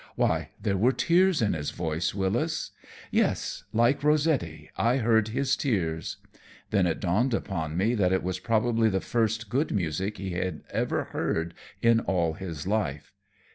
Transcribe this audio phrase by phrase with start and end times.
[0.15, 2.71] Why, there were tears in his voice, Wyllis!
[3.11, 6.17] Yes, like Rossetti, I heard his tears.
[6.71, 10.63] Then it dawned upon me that it was probably the first good music he had
[10.71, 11.53] ever heard
[11.83, 13.13] in all his life.